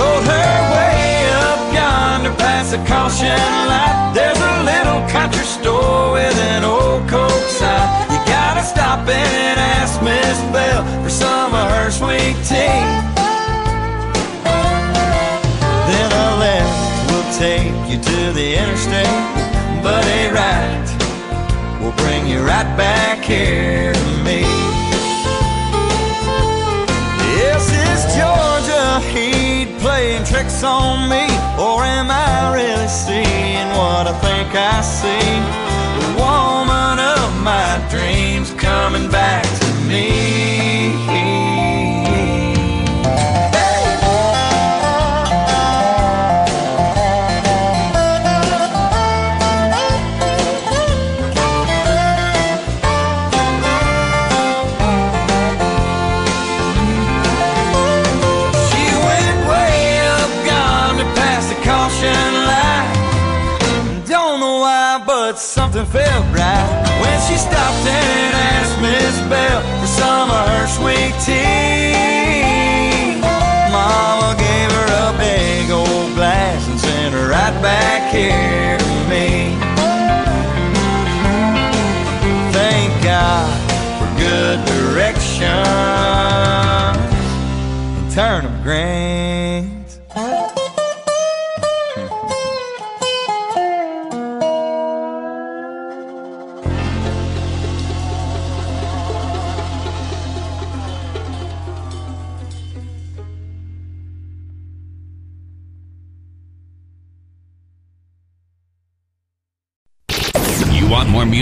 I 0.02 0.26
her 0.26 0.62
way 0.74 1.30
up 1.45 1.62
yonder 1.74 2.36
past 2.41 2.72
the 2.72 2.78
caution 2.89 3.38
light, 3.70 4.14
there's 4.16 4.39
a 4.39 4.56
little 4.66 5.02
country 5.10 5.45
store 5.45 6.14
with 6.14 6.38
an 6.54 6.64
old 6.64 7.08
coke 7.08 7.49
sign. 7.49 7.88
You 8.10 8.18
gotta 8.26 8.64
stop 8.64 9.08
and 9.08 9.60
ask 9.78 10.02
Miss 10.02 10.38
Bell 10.52 10.82
for 11.04 11.10
some 11.10 11.54
of 11.54 11.70
her 11.70 11.91
sweet 11.91 12.36
tea. 12.49 12.82
Then 15.89 16.10
a 16.26 16.30
left 16.41 16.82
will 17.12 17.30
take 17.38 17.76
you 17.89 17.97
to 18.02 18.20
the 18.34 18.58
interstate, 18.58 19.22
but 19.84 20.04
a 20.06 20.32
right 20.34 20.88
will 21.80 21.95
bring 22.04 22.26
you 22.28 22.39
right 22.41 22.70
back 22.76 23.24
here 23.24 23.93
tricks 30.42 30.64
on 30.64 31.08
me, 31.08 31.26
or 31.60 31.84
am 31.84 32.10
I 32.10 32.54
really 32.54 32.88
seeing 32.88 33.70
what 33.78 34.08
I 34.08 34.14
think 34.22 34.50
I 34.56 34.82
see? 34.82 35.30
The 36.00 36.08
woman 36.18 36.98
of 37.00 37.44
my 37.44 37.86
dreams 37.89 38.52
coming 38.52 39.10
back 39.10 39.44
to 39.60 39.74
me. 39.88 41.51
She 67.32 67.38
stopped 67.38 67.88
and 67.88 68.36
asked 68.36 68.82
Miss 68.82 69.16
Bell 69.30 69.62
for 69.80 69.88
some 69.88 70.30
of 70.30 70.48
her 70.50 70.68
sweet 70.68 71.16
tea. 71.24 71.96
Mama 73.72 74.36
gave 74.38 74.72
her 74.80 74.90
a 75.08 75.18
big 75.18 75.72
old 75.72 76.14
glass 76.14 76.68
and 76.68 76.80
sent 76.80 77.14
her 77.14 77.30
right 77.30 77.62
back 77.62 78.12
here 78.12 78.78
to 78.78 78.96
me. 79.10 79.56
Thank 82.52 82.92
God 83.02 83.56
for 83.98 84.10
good 84.20 84.60
direction 84.66 85.48
and 87.98 88.12
turnip 88.12 88.62
greens. 88.62 90.00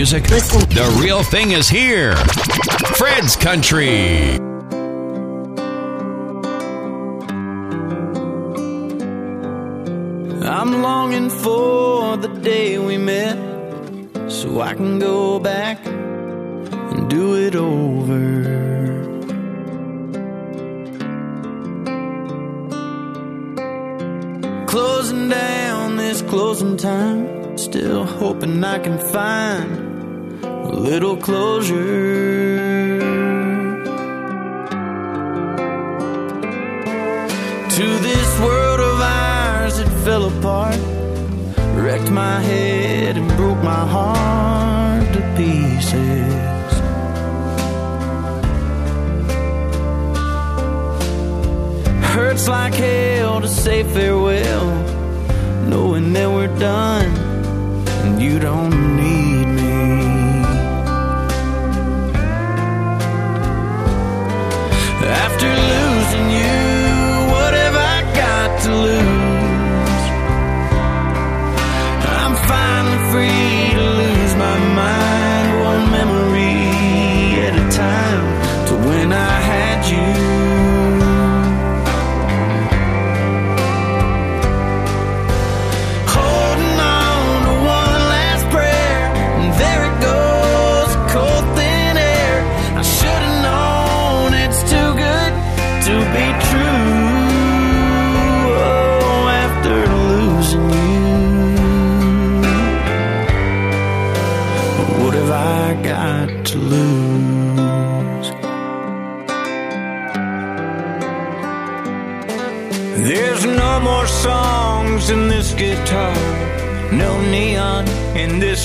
Music? 0.00 0.24
The 0.24 0.98
real 0.98 1.22
thing 1.22 1.50
is 1.50 1.68
here. 1.68 2.16
Fred's 2.96 3.36
Country. 3.36 4.30
I'm 10.58 10.80
longing 10.80 11.28
for 11.28 12.16
the 12.16 12.28
day 12.40 12.78
we 12.78 12.96
met 12.96 13.36
so 14.30 14.62
I 14.62 14.72
can 14.72 14.98
go 14.98 15.38
back 15.38 15.84
and 15.84 17.10
do 17.10 17.34
it 17.34 17.54
over. 17.54 18.24
Closing 24.66 25.28
down 25.28 25.98
this 25.98 26.22
closing 26.22 26.78
time, 26.78 27.58
still 27.58 28.06
hoping 28.06 28.64
I 28.64 28.78
can 28.78 28.98
find 29.12 29.89
little 30.70 31.16
closure. 31.16 32.98
To 37.70 37.86
this 37.98 38.40
world 38.40 38.80
of 38.80 39.00
ours, 39.00 39.78
it 39.78 39.88
fell 40.04 40.26
apart, 40.26 40.78
wrecked 41.74 42.10
my 42.10 42.40
head 42.40 43.16
and 43.16 43.28
broke 43.36 43.62
my 43.62 43.86
heart 43.86 45.12
to 45.14 45.20
pieces. 45.36 46.72
Hurts 52.14 52.48
like 52.48 52.74
hell 52.74 53.40
to 53.40 53.48
say 53.48 53.82
farewell, 53.82 54.66
knowing 55.68 56.12
that 56.12 56.28
we're 56.28 56.58
done 56.58 57.30
and 58.04 58.20
you 58.20 58.38
don't 58.38 58.96
need 58.96 59.29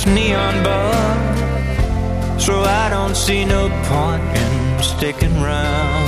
neon 0.06 0.64
bar, 0.64 2.40
so 2.40 2.62
I 2.62 2.90
don't 2.90 3.16
see 3.16 3.46
no 3.46 3.70
point 3.90 4.24
in 4.44 4.84
sticking 4.84 5.36
around. 5.38 6.06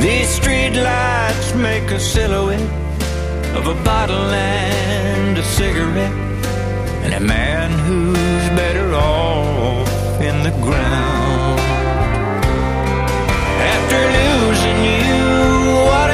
These 0.00 0.38
streetlights 0.38 1.54
make 1.60 1.90
a 1.90 2.00
silhouette 2.00 2.60
of 3.56 3.66
a 3.68 3.74
bottle 3.84 4.30
and 4.32 5.38
a 5.38 5.42
cigarette, 5.42 6.12
and 7.04 7.14
a 7.14 7.20
man 7.20 7.70
who's 7.86 8.48
better 8.56 8.92
off 8.94 9.88
in 10.20 10.42
the 10.42 10.54
ground. 10.66 11.60
After 13.72 14.00
losing 14.18 14.78
you, 14.90 15.14
what 15.90 16.13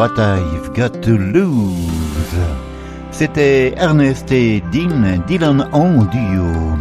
What 0.00 0.18
I've 0.18 0.72
Got 0.72 1.02
to 1.02 1.18
Lose. 1.18 2.40
C'était 3.10 3.74
Ernest 3.76 4.32
et 4.32 4.62
Dean, 4.72 5.20
Dylan 5.26 5.68
en 5.72 6.04
duo. 6.04 6.78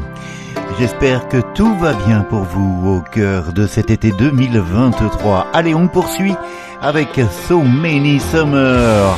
J'espère 0.80 1.28
que 1.28 1.41
tout 1.53 1.76
va 1.80 1.95
bien 2.07 2.22
pour 2.22 2.43
vous 2.43 2.95
au 2.95 3.01
cœur 3.11 3.51
de 3.51 3.67
cet 3.67 3.89
été 3.89 4.11
2023. 4.11 5.47
Allez, 5.51 5.76
on 5.76 5.89
poursuit 5.89 6.36
avec 6.82 7.09
So 7.49 7.61
Many 7.61 8.22
Summer, 8.22 9.17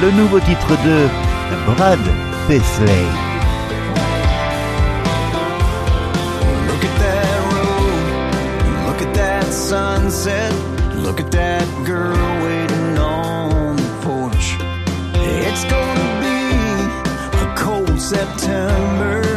le 0.00 0.12
nouveau 0.12 0.38
titre 0.38 0.68
de 0.84 1.08
Brad 1.74 1.98
Paisley. 2.46 3.04
September. 18.10 19.29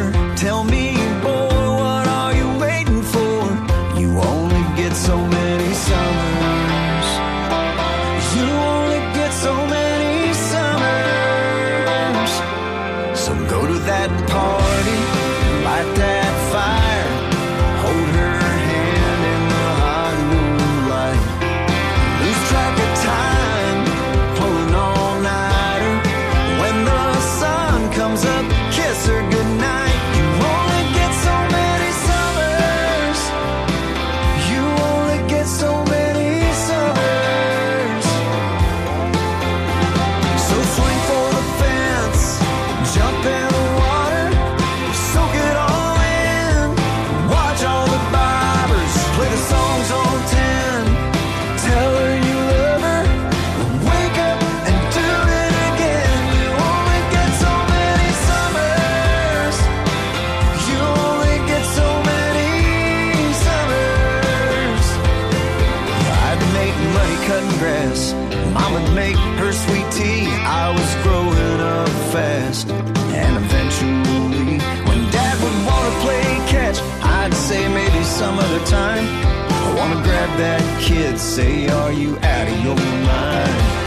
time. 78.66 79.06
I 79.06 79.74
wanna 79.78 80.02
grab 80.04 80.30
that 80.38 80.82
kid, 80.82 81.20
say, 81.20 81.68
are 81.68 81.92
you 81.92 82.18
out 82.20 82.48
of 82.48 82.64
your 82.64 82.76
mind? 82.76 83.83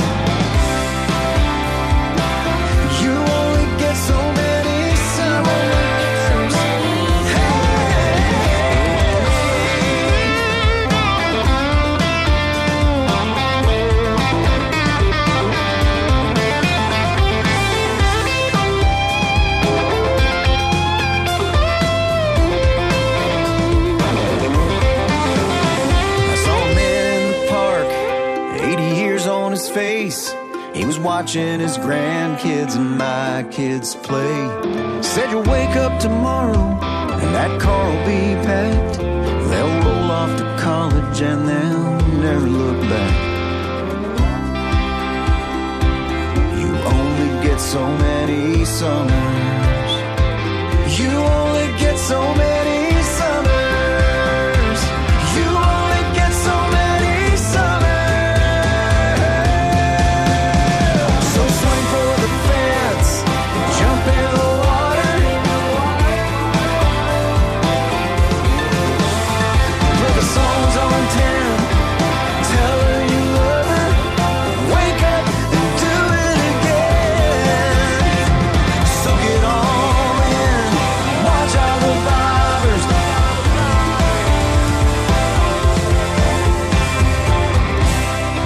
was 30.97 31.05
watching 31.05 31.61
his 31.61 31.79
grandkids 31.79 32.77
and 32.77 32.97
my 32.97 33.45
kids 33.51 33.95
play. 33.97 35.03
Said 35.03 35.31
you'll 35.31 35.43
wake 35.43 35.77
up 35.77 35.99
tomorrow 36.01 36.79
and 37.23 37.35
that 37.35 37.61
car 37.61 37.91
will 37.91 38.07
be 38.07 38.35
packed. 38.47 38.99
They'll 38.99 39.85
roll 39.85 40.11
off 40.11 40.39
to 40.39 40.45
college 40.63 41.21
and 41.21 41.49
they'll 41.49 42.21
never 42.21 42.47
look 42.47 42.81
back. 42.89 43.15
You 46.61 46.71
only 46.95 47.47
get 47.47 47.59
so 47.59 47.85
many 47.87 48.65
summers. 48.65 49.93
You 50.99 51.11
only 51.11 51.79
get 51.79 51.99
so 51.99 52.21
many. 52.35 52.66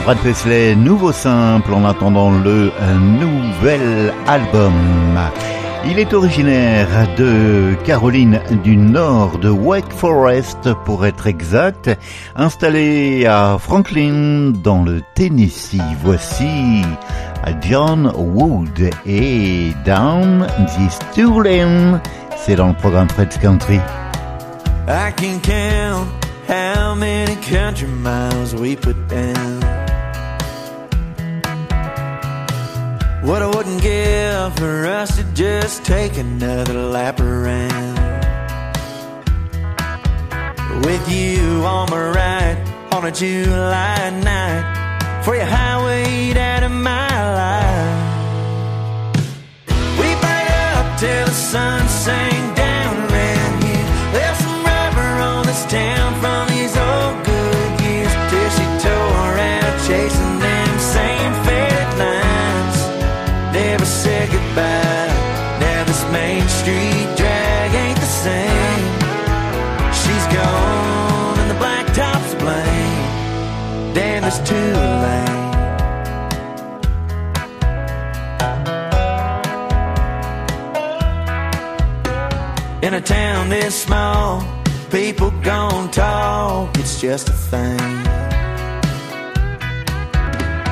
Brad 0.05 0.19
Paisley, 0.19 0.75
nouveau 0.75 1.13
simple 1.13 1.73
en 1.75 1.85
attendant 1.85 2.31
le 2.31 2.71
nouvel 3.19 4.13
album. 4.27 4.73
Il 5.87 5.99
est 5.99 6.13
originaire 6.13 6.89
de 7.17 7.75
Caroline 7.85 8.41
du 8.63 8.77
Nord, 8.77 9.39
de 9.39 9.49
Wake 9.49 9.93
Forest 9.93 10.73
pour 10.85 11.07
être 11.07 11.27
exact, 11.27 11.91
installé 12.37 13.27
à 13.27 13.57
Franklin 13.59 14.53
dans 14.63 14.83
le 14.83 15.03
Tennessee. 15.15 15.81
Voici 16.03 16.83
John 17.63 18.13
Wood 18.17 18.91
et 19.07 19.73
Down 19.85 20.47
Lane. 21.45 22.01
C'est 22.37 22.57
dans 22.57 22.69
le 22.69 22.75
programme 22.75 23.09
Fred's 23.11 23.39
Country. 23.39 23.81
I 24.89 25.13
can 25.17 25.41
count 25.41 26.09
how 26.49 26.95
many 26.95 27.37
country 27.37 27.87
miles 27.87 28.55
we 28.55 28.77
put 28.77 28.97
down. 29.09 29.60
What 33.23 33.43
I 33.43 33.47
wouldn't 33.49 33.83
give 33.83 34.57
for 34.57 34.87
us 34.87 35.17
to 35.17 35.25
just 35.35 35.85
take 35.85 36.17
another 36.17 36.73
lap 36.73 37.21
around. 37.21 37.99
With 40.87 41.07
you 41.13 41.63
on 41.67 41.91
my 41.91 42.11
right 42.11 42.57
on 42.93 43.05
a 43.05 43.13
July 43.13 44.09
night, 44.25 45.23
for 45.23 45.37
your 45.37 45.45
highway 45.45 46.33
out 46.33 46.63
of 46.63 46.73
my 46.73 47.09
life. 47.43 48.07
We 50.01 50.09
burn 50.23 50.49
up 50.73 50.99
till 50.99 51.27
the 51.27 51.33
sun 51.33 51.87
sinks 51.89 52.57
down 52.57 52.97
around 53.13 53.63
here. 53.63 53.87
There's 54.15 54.39
some 54.39 54.65
rubber 54.65 55.21
on 55.21 55.45
this 55.45 55.67
town 55.67 56.00
It's 74.33 74.39
too 74.49 74.55
late. 74.55 75.29
In 82.85 82.95
a 82.95 83.01
town 83.01 83.49
this 83.49 83.75
small, 83.75 84.45
people 84.93 85.33
gon' 85.43 85.91
talk, 85.91 86.79
it's 86.79 87.01
just 87.01 87.29
a 87.29 87.33
thing. 87.33 87.81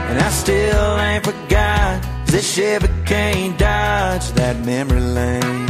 And 0.09 0.20
I 0.20 0.30
still 0.30 1.00
ain't 1.00 1.24
forgot 1.24 2.00
this 2.26 2.54
Chevy 2.54 2.86
can't 3.06 3.59
dodge 3.59 4.30
that 4.34 4.64
memory 4.64 5.00
lane. 5.00 5.68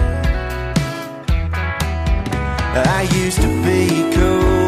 I 2.99 3.09
used 3.15 3.41
to 3.41 3.49
be 3.65 4.15
cool 4.15 4.68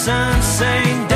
sun 0.00 0.40
sinks 0.40 1.09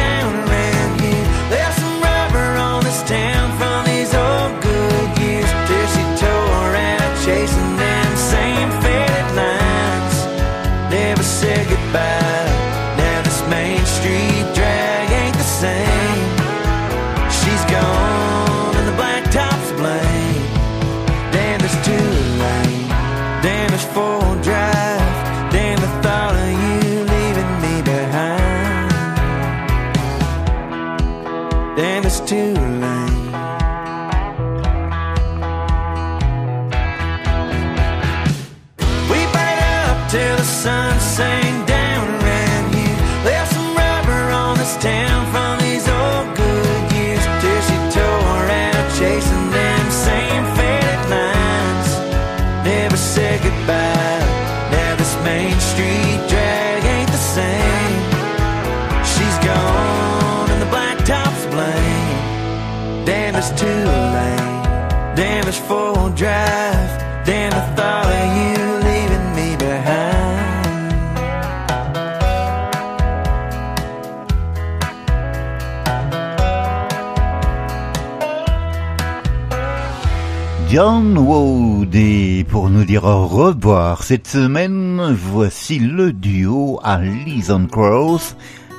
cette 84.05 84.28
semaine, 84.28 85.00
voici 85.14 85.78
le 85.78 86.12
duo 86.12 86.78
à 86.84 87.00
Leeson 87.00 87.66
Cross, 87.72 88.36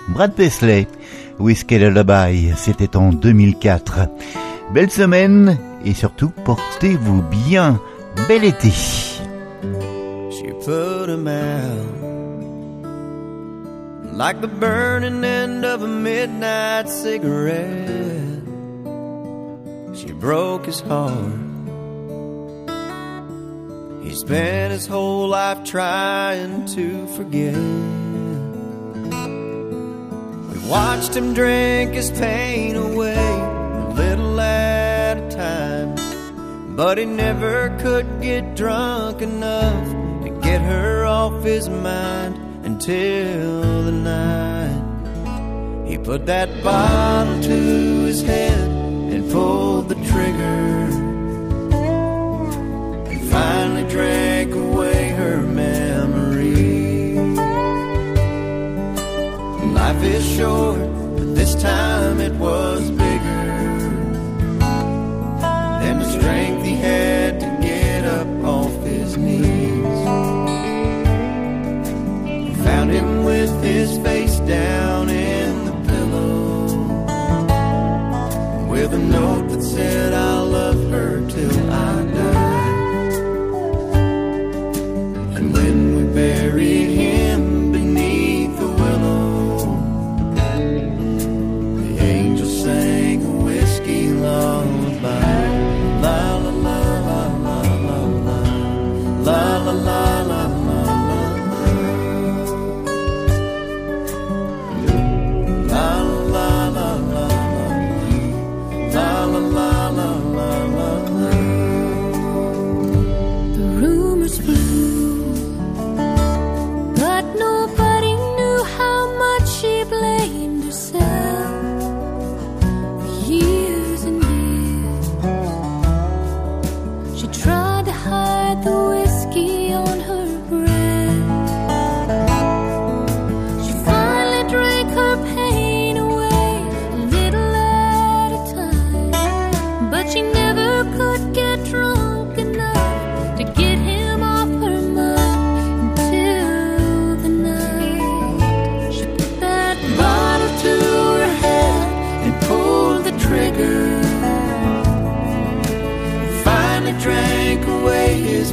Brad 0.10 0.36
Paisley, 0.36 0.88
Whiskey 1.40 1.80
Lullaby, 1.80 2.52
c'était 2.56 2.96
en 2.96 3.12
2004. 3.12 4.08
Belle 4.72 4.92
semaine 4.92 5.58
et 5.84 5.96
surtout 5.96 6.30
portez-vous 6.44 7.24
bien, 7.24 7.80
bel 8.28 8.44
été. 8.44 8.72
Like 14.14 14.42
the 14.42 14.48
burning 14.48 15.24
end 15.26 15.66
of 15.66 15.82
a 15.82 15.88
midnight 15.88 16.88
cigarette. 16.88 18.44
She 19.96 20.12
broke 20.14 20.68
his 20.68 20.82
heart. 20.82 21.55
Spent 24.16 24.72
his 24.72 24.88
whole 24.88 25.28
life 25.28 25.66
trying 25.66 26.66
to 26.68 27.06
forget. 27.18 27.54
We 30.52 30.70
watched 30.70 31.14
him 31.14 31.34
drink 31.34 31.94
his 31.94 32.12
pain 32.12 32.78
away, 32.78 33.14
a 33.14 33.94
little 33.94 34.40
at 34.40 35.18
a 35.18 35.30
time. 35.30 35.96
But 36.78 36.98
he 36.98 37.06
never 37.06 37.78
could 37.82 38.22
get 38.22 38.56
drunk 38.56 39.22
enough 39.22 39.86
to 40.24 40.30
get 40.42 40.62
her 40.62 41.06
off 41.06 41.44
his 41.44 41.68
mind 41.68 42.38
until 42.66 43.84
the 43.84 43.92
night 43.92 44.86
he 45.88 45.98
put 45.98 46.26
that 46.26 46.64
bottle 46.64 47.42
to 47.44 47.50
his 47.50 48.22
head 48.24 48.60
and 49.14 49.30
pulled 49.32 49.90
the 49.90 49.96
trigger 49.96 50.90
and 53.12 53.30
finally 53.30 53.75
drank 53.96 54.54
away 54.54 55.10
her 55.12 55.38
memory. 55.42 57.16
Life 59.72 60.04
is 60.04 60.26
short, 60.36 60.82
but 61.16 61.34
this 61.34 61.56
time 61.56 62.20
it 62.20 62.34
was 62.34 62.92
bigger 62.92 63.46
than 65.82 66.00
the 66.00 66.10
strength 66.18 66.66
he 66.66 66.76
had 66.76 67.40
to 67.40 67.48
get 67.62 68.04
up 68.04 68.28
off 68.44 68.74
his 68.84 69.16
knees. 69.16 70.02
Found 72.66 72.92
him 72.92 73.24
with 73.24 73.54
his 73.64 73.98
face 74.00 74.40
down 74.40 75.08
in 75.08 75.52
the 75.68 75.76
pillow, 75.90 76.66
with 78.70 78.94
a 78.94 79.00
note 79.18 79.48
that 79.52 79.64
said, 79.64 80.12
I'll 80.14 80.35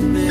me. 0.00 0.21